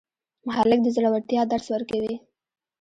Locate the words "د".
0.83-0.87